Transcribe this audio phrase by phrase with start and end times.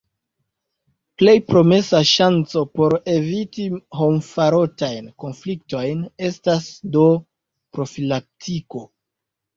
[1.21, 3.67] Plej promesa ŝanco por eviti
[3.99, 7.05] homfarotajn konfliktojn estas do
[7.79, 8.83] profilaktiko.